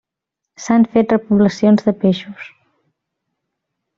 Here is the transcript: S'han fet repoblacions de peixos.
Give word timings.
S'han 0.63 0.85
fet 0.95 1.13
repoblacions 1.15 1.85
de 1.89 1.95
peixos. 2.05 2.49